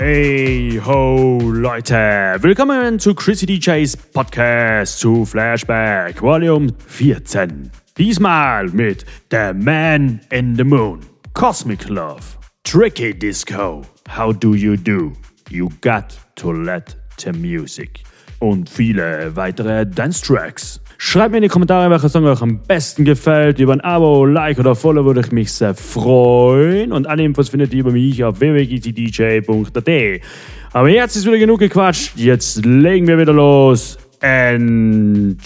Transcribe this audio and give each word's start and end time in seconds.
Hey 0.00 0.80
ho 0.84 1.40
Leute, 1.42 2.36
willkommen 2.40 3.00
zu 3.00 3.16
Chrissy 3.16 3.46
DJs 3.46 3.96
Podcast 3.96 5.00
zu 5.00 5.24
Flashback 5.24 6.22
Volume 6.22 6.72
14. 6.86 7.68
Diesmal 7.96 8.68
mit 8.68 9.04
The 9.32 9.52
Man 9.52 10.20
in 10.30 10.54
the 10.54 10.62
Moon, 10.62 11.00
Cosmic 11.32 11.88
Love, 11.88 12.22
Tricky 12.62 13.12
Disco, 13.12 13.82
How 14.16 14.32
Do 14.32 14.54
You 14.54 14.76
Do, 14.76 15.14
You 15.50 15.68
Got 15.80 16.16
to 16.36 16.52
Let 16.52 16.96
the 17.18 17.32
Music. 17.32 18.04
Und 18.38 18.70
viele 18.70 19.34
weitere 19.34 19.84
Dance-Tracks. 19.84 20.80
Schreibt 21.00 21.30
mir 21.30 21.36
in 21.36 21.44
die 21.44 21.48
Kommentare, 21.48 21.88
welcher 21.90 22.08
Song 22.08 22.24
euch 22.24 22.42
am 22.42 22.58
besten 22.58 23.04
gefällt. 23.04 23.60
Über 23.60 23.72
ein 23.72 23.80
Abo, 23.80 24.24
Like 24.24 24.58
oder 24.58 24.74
Follow 24.74 25.04
würde 25.04 25.20
ich 25.20 25.30
mich 25.30 25.52
sehr 25.52 25.76
freuen. 25.76 26.90
Und 26.90 27.06
alle 27.06 27.22
Infos 27.22 27.50
findet 27.50 27.72
ihr 27.72 27.80
über 27.80 27.92
mich 27.92 28.24
auf 28.24 28.40
www.dj.at. 28.40 29.88
Aber 30.72 30.88
jetzt 30.88 31.14
ist 31.14 31.24
wieder 31.24 31.38
genug 31.38 31.60
gequatscht. 31.60 32.16
Jetzt 32.16 32.66
legen 32.66 33.06
wir 33.06 33.16
wieder 33.16 33.32
los. 33.32 33.96
Enjoy! 34.20 35.36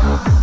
Thank. 0.00 0.39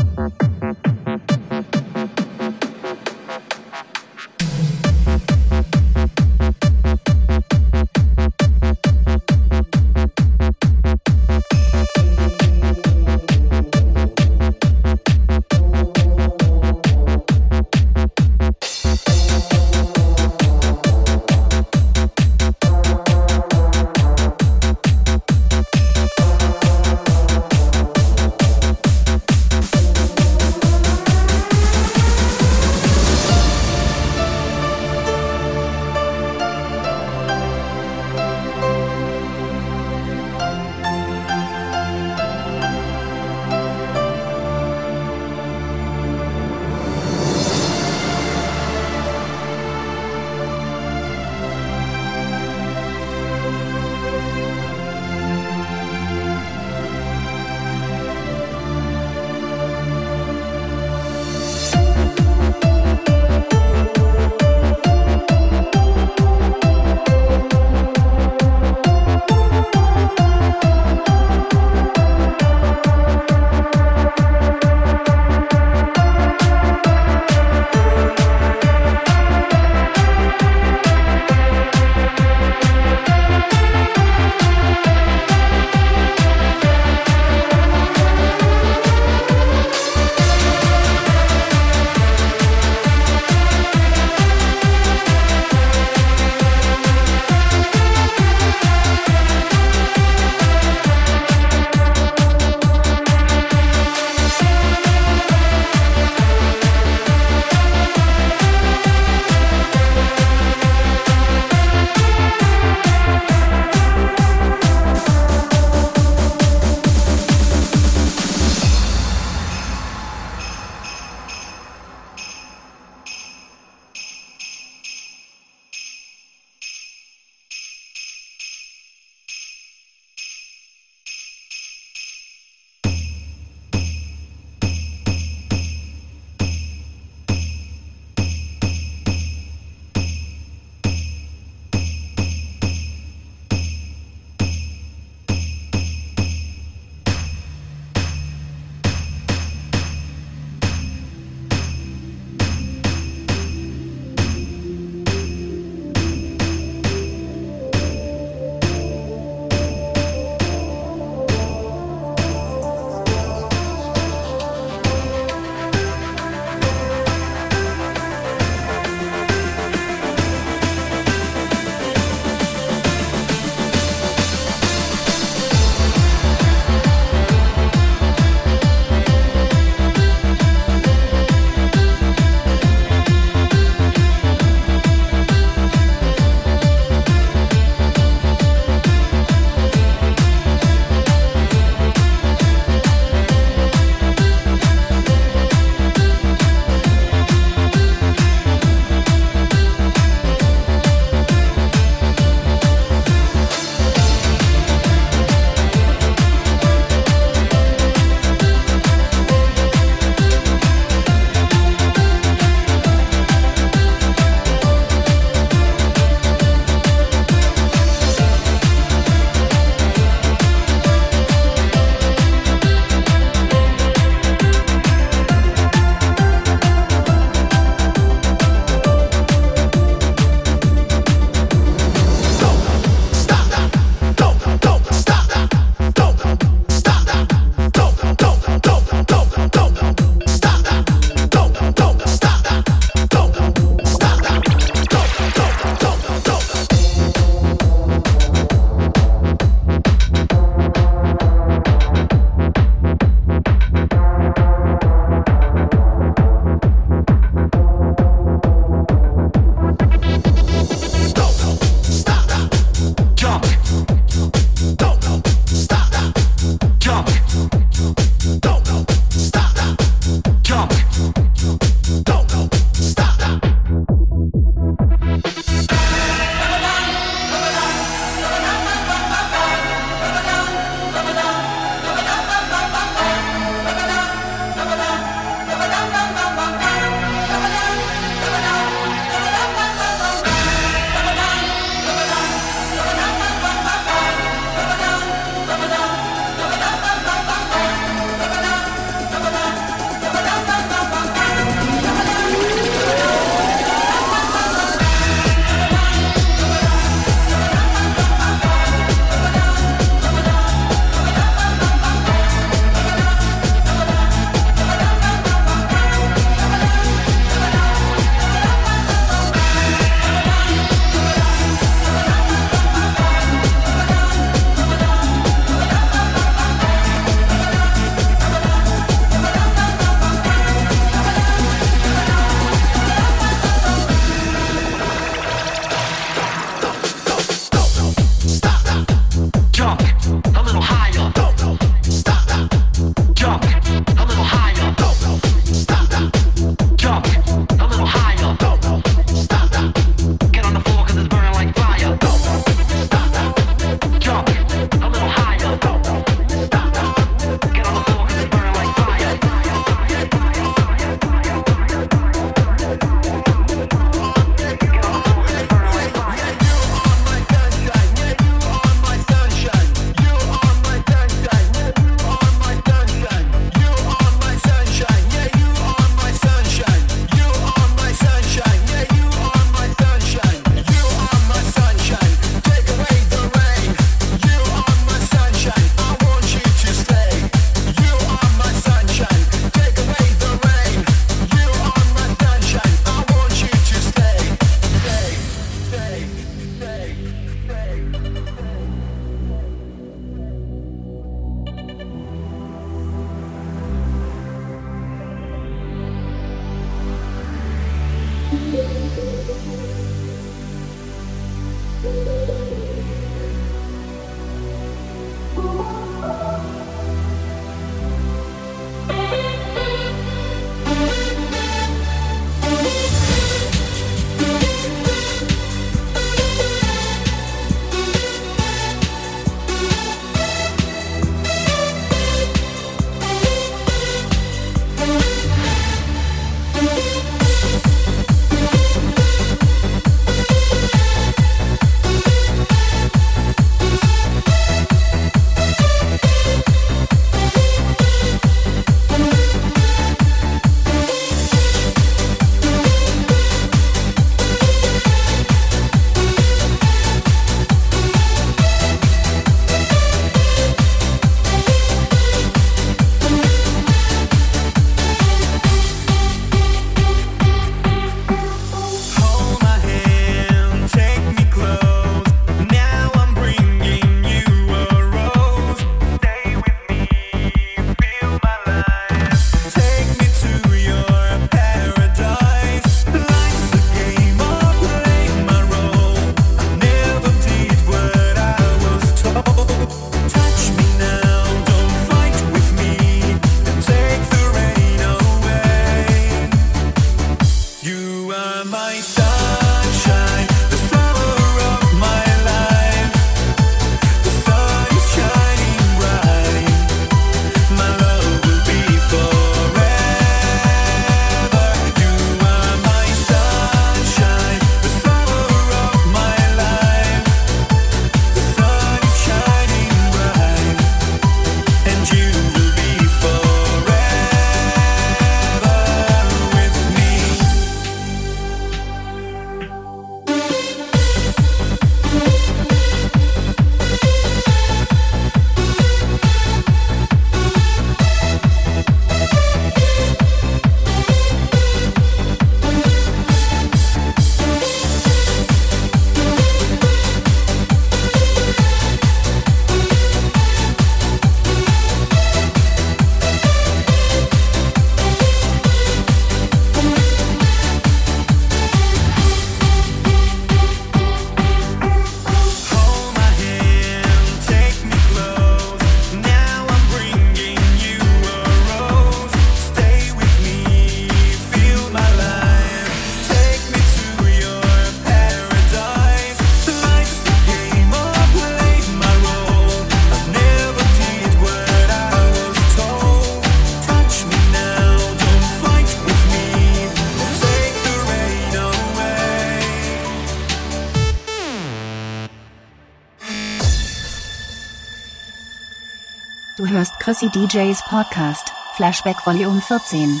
Fussy 596.96 597.10
DJs 597.10 597.60
Podcast, 597.68 598.30
Flashback 598.56 599.04
Volume 599.04 599.38
14. 599.38 600.00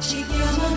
Ci 0.00 0.24
chiama 0.26 0.67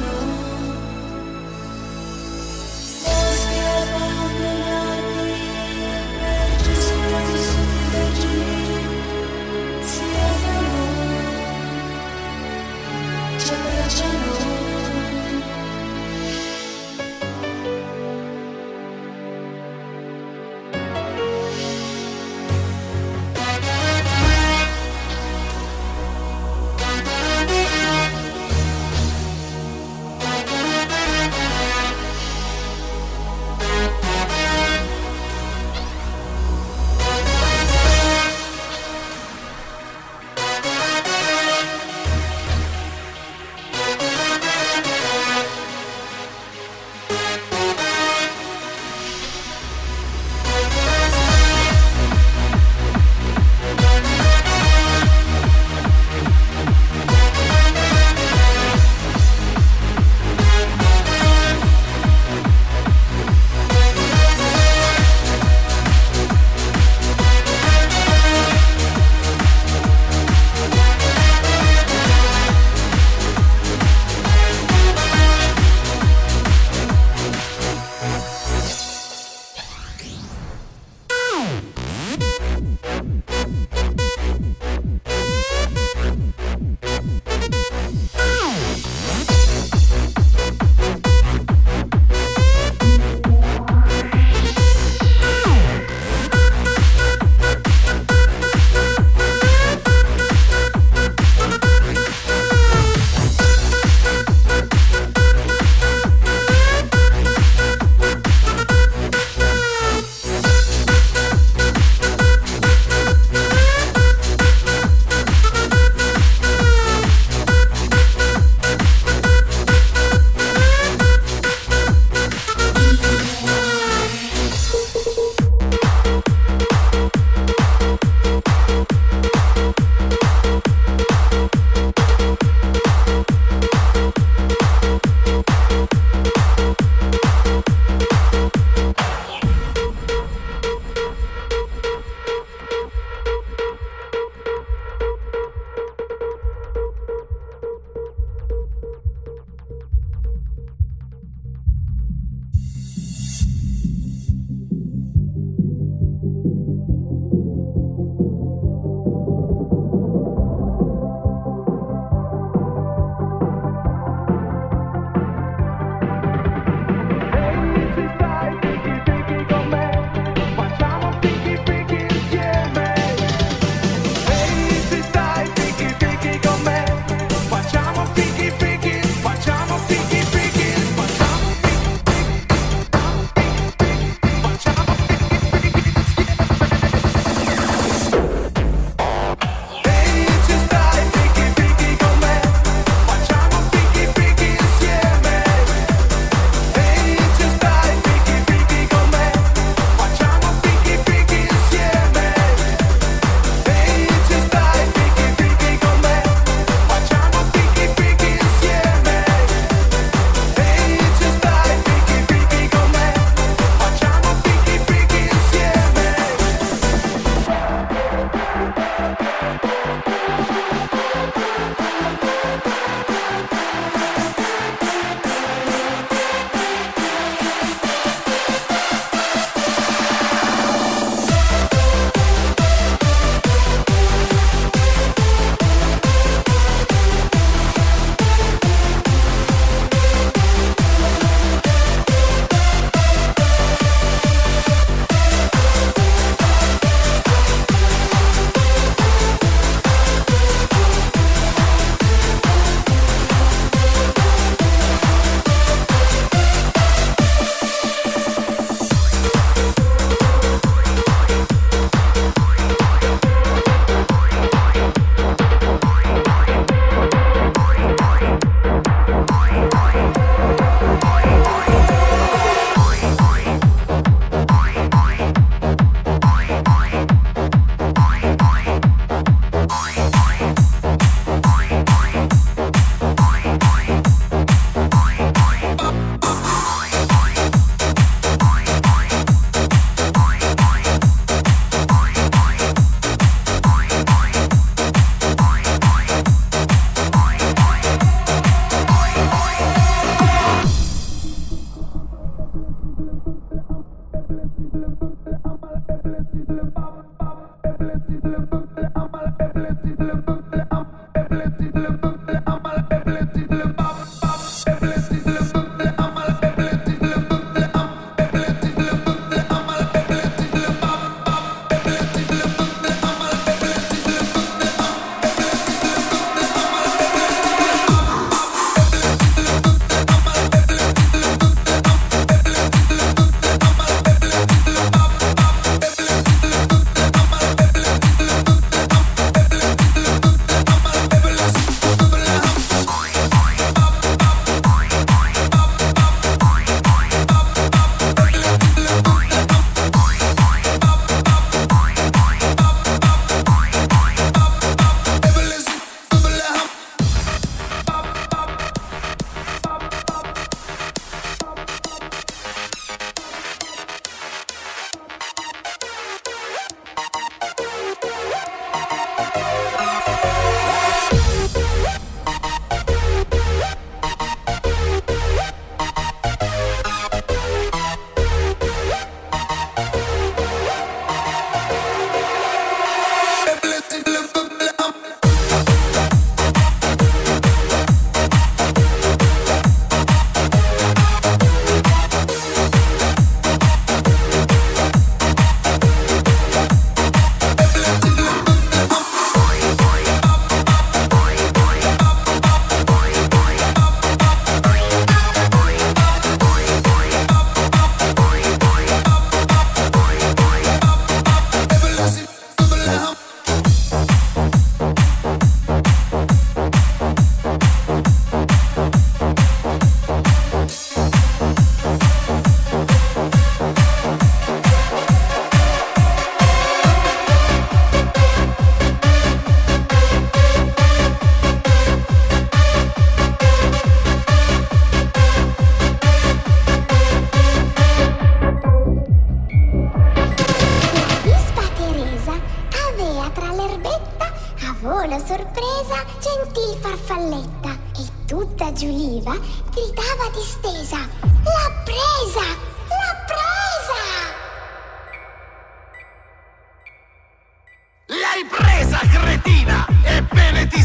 ti 460.71 460.81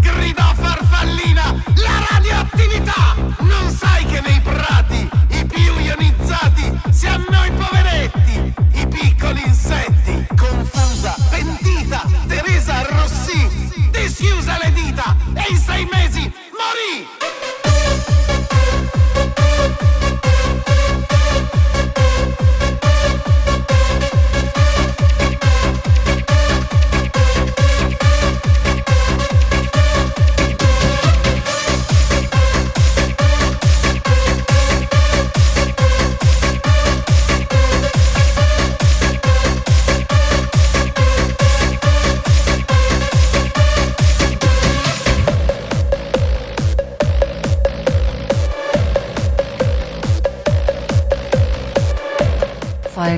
grida 0.00 0.54
farfallina, 0.54 1.54
la 1.74 2.06
radioattività! 2.10 3.03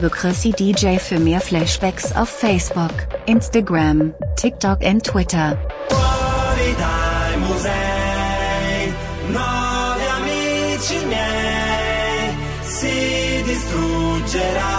habe 0.06 0.14
Chrissy 0.14 0.52
DJ 0.52 0.98
für 0.98 1.18
mehr 1.18 1.40
Flashbacks 1.40 2.14
auf 2.14 2.28
Facebook, 2.28 2.92
Instagram, 3.26 4.14
TikTok 4.36 4.80
und 4.82 5.04
Twitter. 5.04 5.58
Fuori 5.88 6.76
dai 6.78 7.36
musei, 7.38 8.92
nove 9.32 10.08
amici 10.16 11.04
miei, 11.06 12.36
si 12.62 13.42
distruggerà 13.44 14.76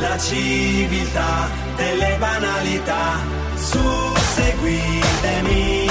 la 0.00 0.16
civiltà 0.18 1.48
delle 1.76 2.16
banalità. 2.20 3.18
Susseguitemi. 3.56 5.85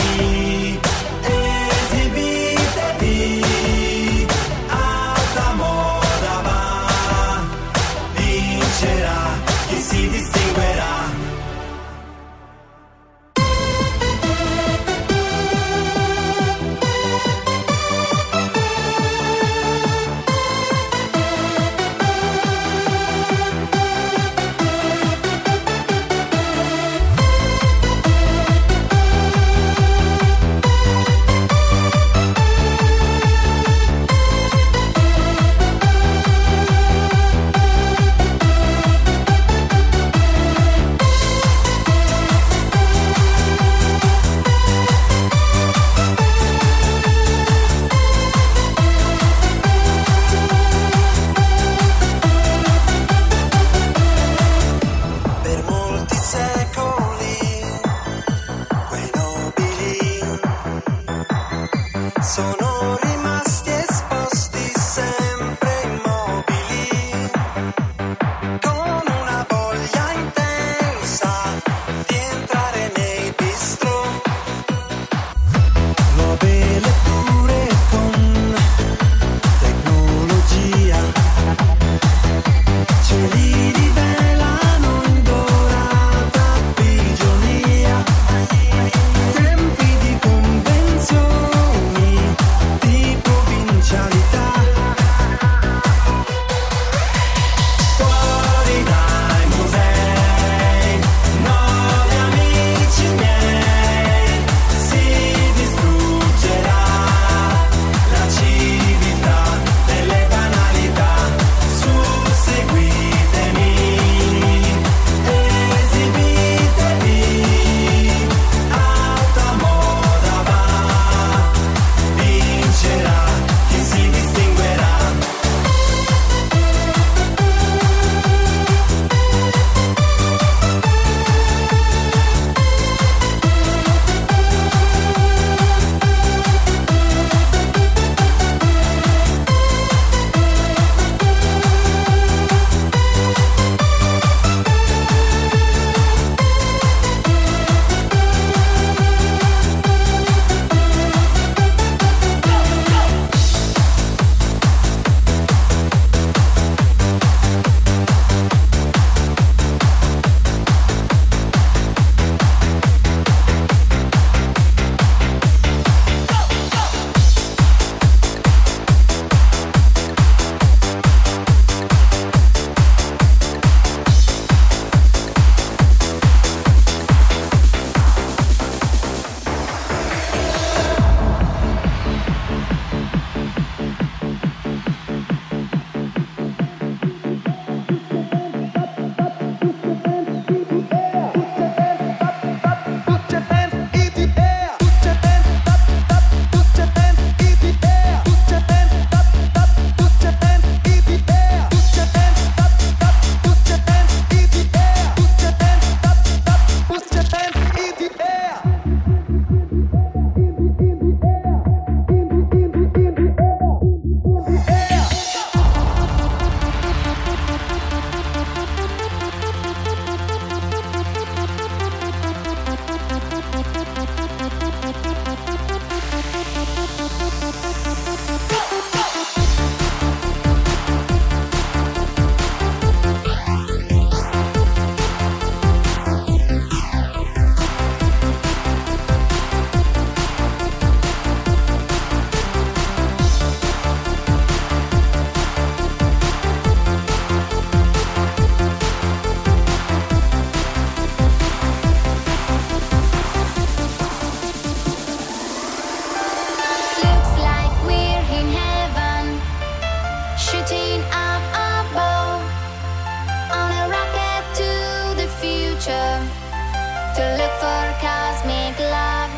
to 267.15 267.21
look 267.37 267.51
for 267.63 267.85
cosmic 268.03 268.77
love. 268.77 269.31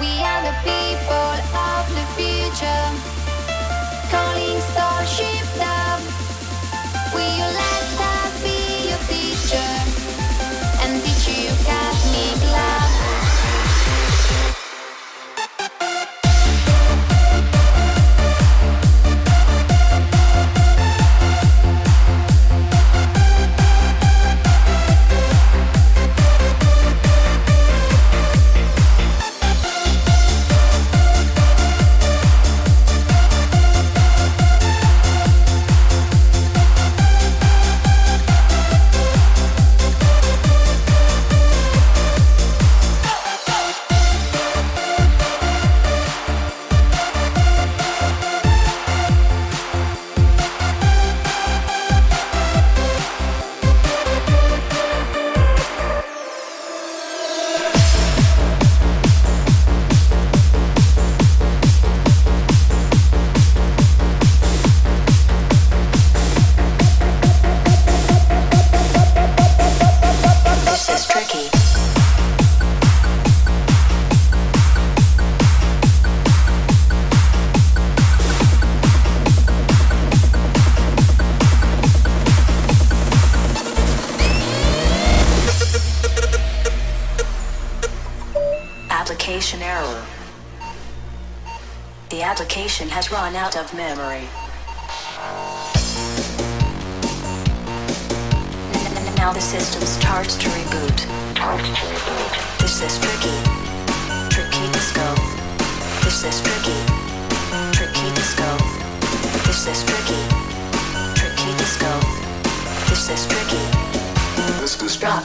We 0.00 0.10
are 0.18 0.42
the 0.42 0.56
people 0.66 1.30
of 1.54 1.86
the 1.94 2.04
future. 2.18 3.17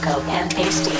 And 0.06 0.52
Hasty. 0.52 0.92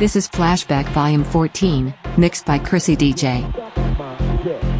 This 0.00 0.16
is 0.16 0.26
Flashback 0.26 0.86
Volume 0.94 1.24
14, 1.24 1.92
mixed 2.16 2.46
by 2.46 2.58
Chrissy 2.58 2.96
DJ. 2.96 3.44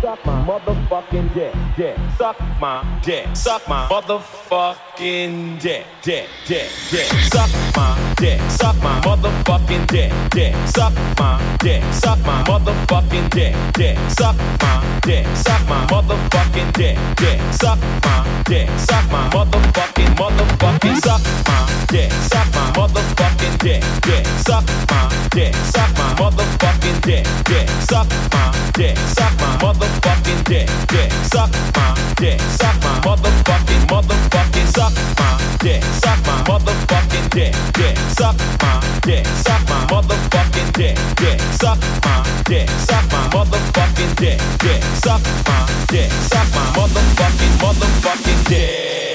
Suck 0.00 0.24
my 0.24 0.46
motherfucking 0.46 1.34
dick, 1.34 1.54
dick. 1.76 1.98
Suck 2.16 2.40
my 2.58 3.00
dick. 3.04 3.28
Suck 3.36 3.68
my 3.68 3.86
motherfucking 3.88 5.60
dick, 5.60 5.84
dick, 6.00 6.26
dick, 6.46 6.70
dick. 6.90 7.06
Suck 7.30 7.50
my 7.76 8.14
dick. 8.16 8.40
Suck 8.50 8.76
my 8.82 8.98
motherfucking 9.02 9.86
dick, 9.88 10.10
dick. 10.30 10.54
Suck 10.66 10.94
my 11.18 11.56
dick. 11.58 11.84
Suck 11.92 12.18
my 12.20 12.42
motherfucking 12.44 13.28
dick, 13.28 13.54
dick. 13.74 13.98
Suck 14.08 14.36
my 14.62 15.00
dick. 15.02 15.26
Suck 15.36 15.68
my 15.68 15.86
motherfucking 15.88 16.39
dick, 16.72 16.96
dick. 17.16 17.38
Suck 17.52 17.78
my 18.04 18.42
dick. 18.44 18.68
Suck 18.78 19.04
my 19.10 19.28
motherfucking 19.30 20.12
motherfucking 20.20 20.96
suck 21.04 21.22
my 21.46 21.58
dick. 21.88 22.10
Suck 22.30 22.46
my 22.54 22.72
motherfucking 22.76 23.58
dick, 23.58 23.82
dick. 24.02 24.26
Suck 24.46 24.64
my 24.90 25.08
dick. 25.30 25.54
Suck 25.74 25.90
my 25.98 26.14
motherfucking 26.20 27.00
dick, 27.02 27.24
dick. 27.44 27.68
Suck 27.88 28.08
my 28.32 28.52
dick. 28.74 28.96
Suck 29.16 29.32
my 29.40 29.50
motherfucking 29.62 30.44
dick, 30.44 30.68
dick. 30.88 31.10
Suck 31.32 31.50
my 31.76 31.94
dick. 32.16 32.40
Suck 32.60 32.76
my 32.82 33.00
motherfucking 33.04 33.82
motherfucking 33.92 34.66
suck 34.76 34.92
my 35.18 35.28
dick. 35.60 35.82
Suck 36.02 36.18
my 36.26 36.36
motherfucking 36.48 37.30
dick, 37.30 37.54
dick. 37.72 37.96
Suck 38.18 38.36
my 38.62 38.80
dick. 39.02 39.26
Suck 39.44 39.62
my 39.68 39.78
motherfucking 39.90 40.72
dick, 40.72 40.96
dick. 41.16 41.40
Suck 41.60 41.78
my 42.04 42.22
dick. 42.44 42.68
Suck 42.88 43.04
my 43.12 43.22
motherfucking 43.34 44.16
dick, 44.16 44.40
dick. 44.58 44.82
Suck 45.04 45.22
my 45.46 45.66
dick. 45.88 46.10
Suck 46.32 46.49
my 46.54 46.64
motherfucking 46.76 47.56
motherfucking 47.58 48.48
dick. 48.48 49.09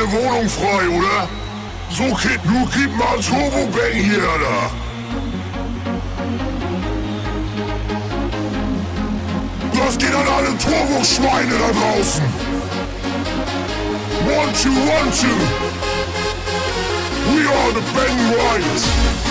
eine 0.00 0.12
Wohnung 0.12 0.48
frei, 0.48 0.88
oder? 0.88 1.28
So, 1.90 2.14
Kid, 2.14 2.40
nur 2.44 2.66
gib 2.74 2.96
mal 2.96 3.18
Turbo-Bang 3.18 3.92
hier, 3.92 4.22
Alter. 4.22 4.70
Das 9.72 9.98
geht 9.98 10.14
an 10.14 10.28
alle 10.28 10.56
Turbo-Schweine 10.58 11.52
da 11.52 11.72
draußen. 11.72 12.24
One, 14.26 14.52
two, 14.62 14.70
one, 14.70 15.10
two. 15.10 15.26
We 17.34 17.46
are 17.46 17.72
the 17.72 17.82
Bang 17.92 18.18
Riots. 18.30 19.29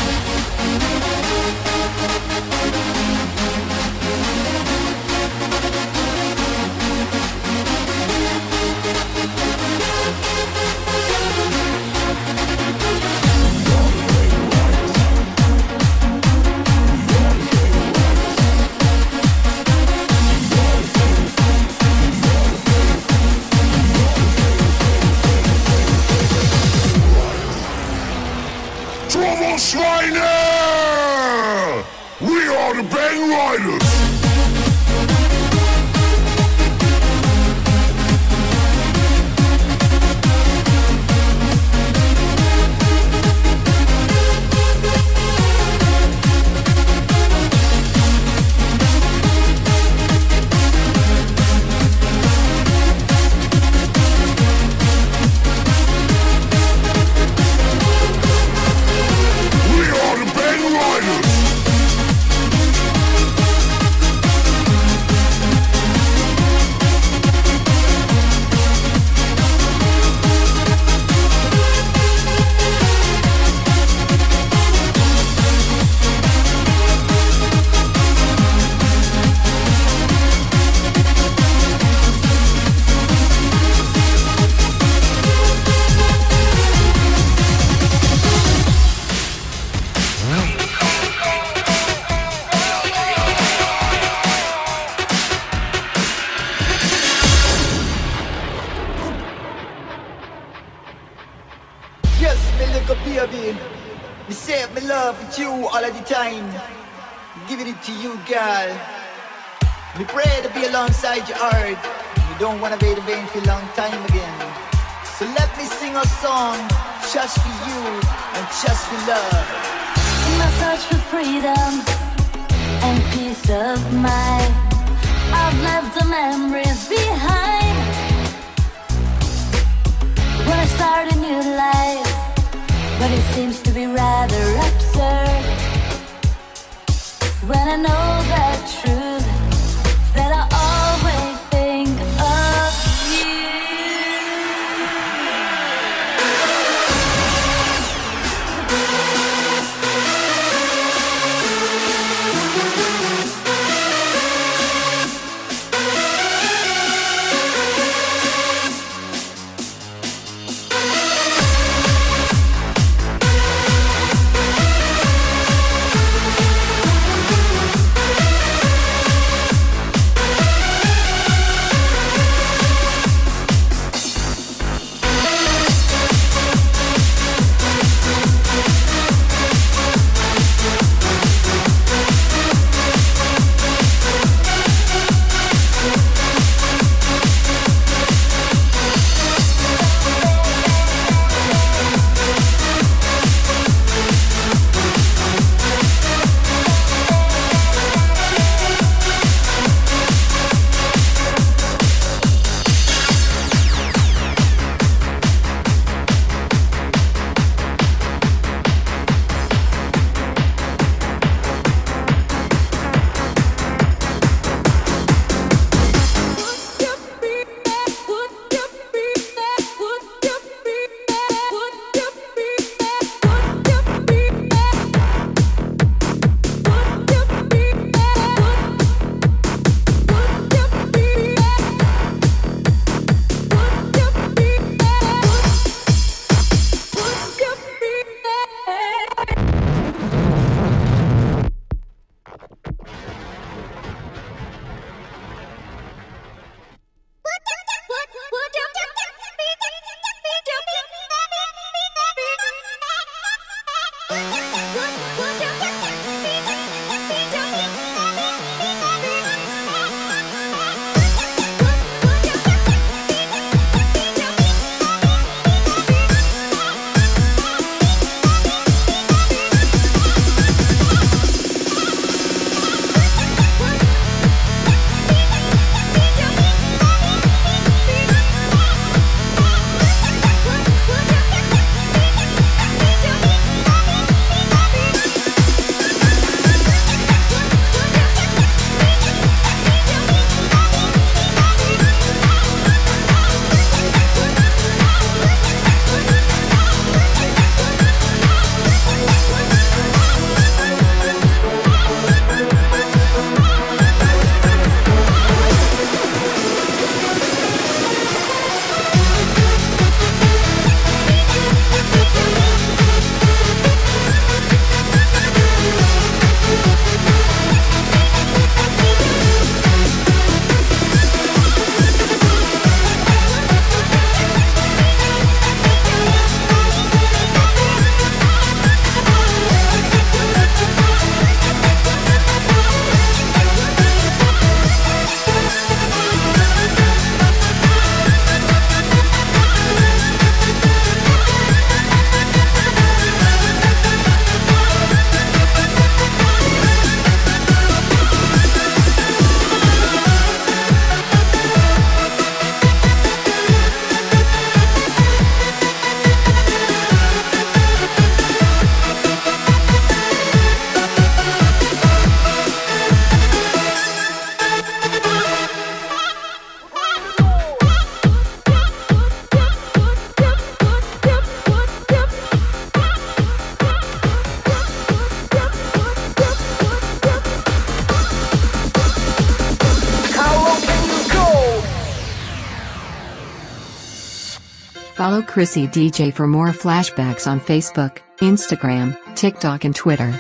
Follow 385.00 385.22
Chrissy 385.22 385.66
DJ 385.66 386.14
for 386.14 386.28
more 386.28 386.48
flashbacks 386.48 387.26
on 387.26 387.40
Facebook, 387.40 388.00
Instagram, 388.18 388.98
TikTok 389.16 389.64
and 389.64 389.74
Twitter. 389.74 390.20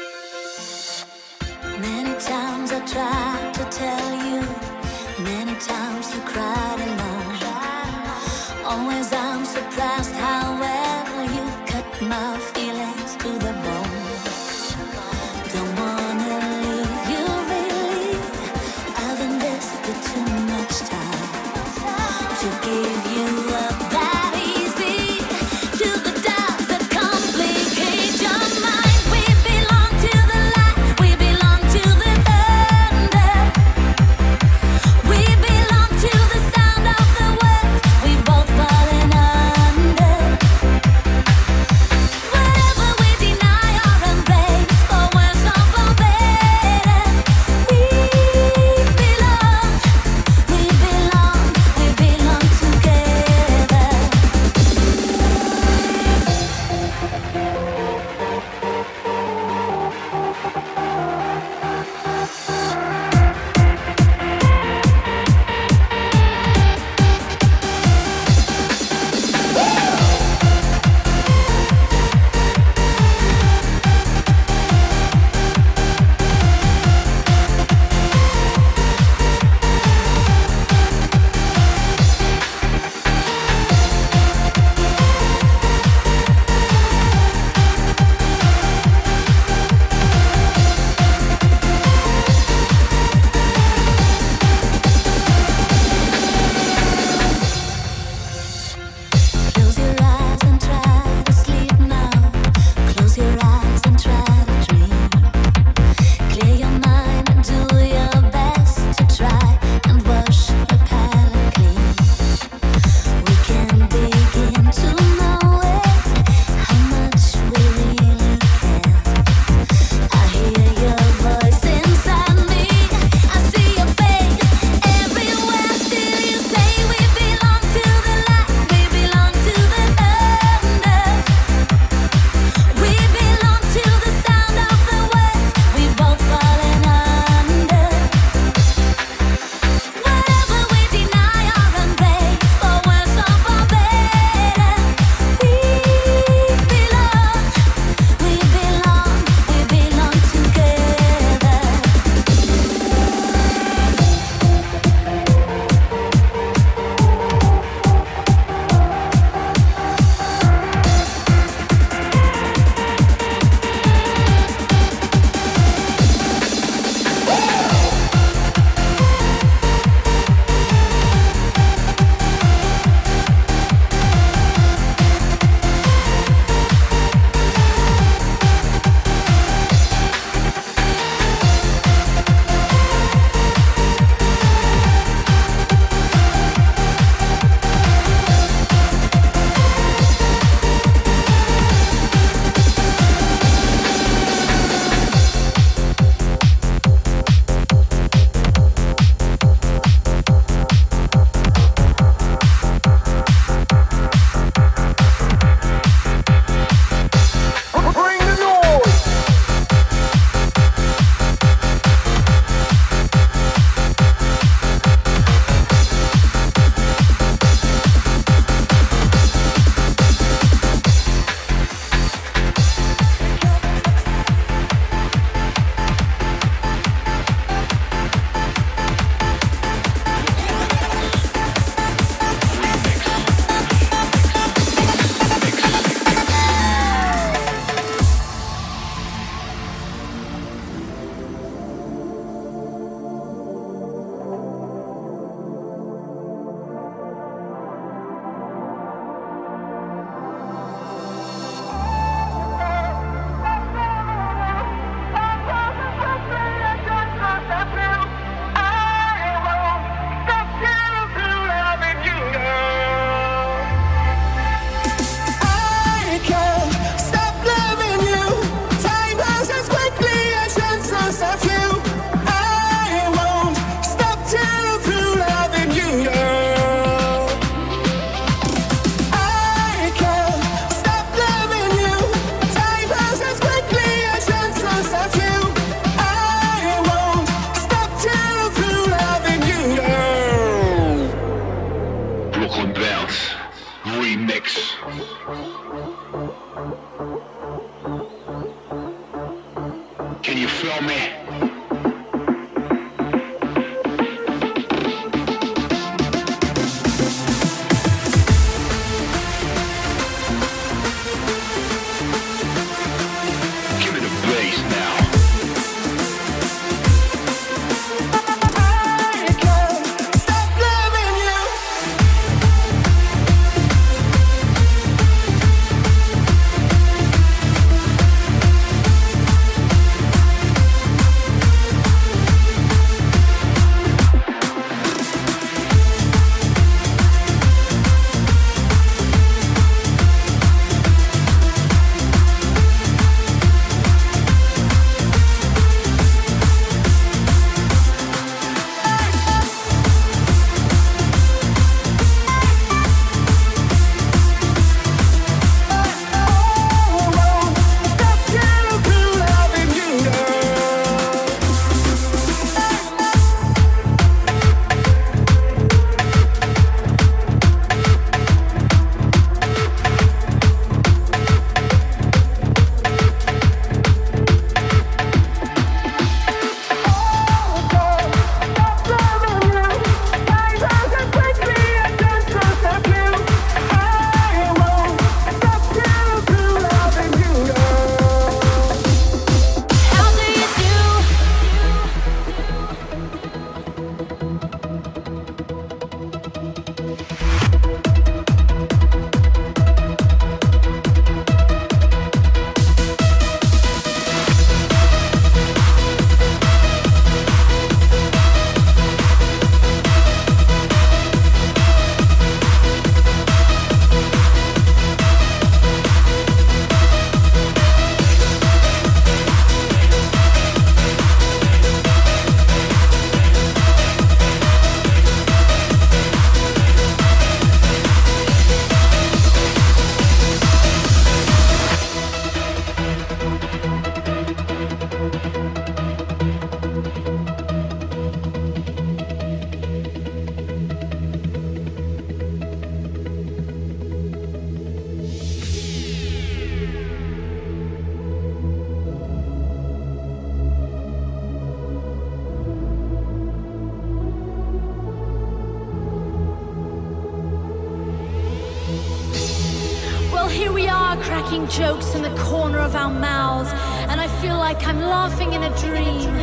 Cracking 461.10 461.48
jokes 461.48 461.96
in 461.96 462.04
the 462.04 462.16
corner 462.20 462.60
of 462.60 462.76
our 462.76 462.92
mouths, 462.92 463.50
and 463.90 464.00
I 464.00 464.08
feel 464.22 464.38
like 464.38 464.68
I'm 464.68 464.80
laughing 464.80 465.34
in 465.34 465.42
a 465.42 465.50
dream. 465.58 466.16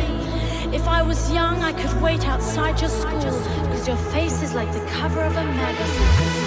If 0.73 0.87
I 0.87 1.01
was 1.01 1.29
young, 1.29 1.61
I 1.61 1.73
could 1.73 2.01
wait 2.01 2.25
outside 2.25 2.79
your 2.79 2.89
school, 2.89 3.19
because 3.63 3.85
your 3.85 3.97
face 4.13 4.41
is 4.41 4.53
like 4.53 4.71
the 4.71 4.85
cover 4.85 5.21
of 5.23 5.35
a 5.35 5.43
magazine. 5.43 6.46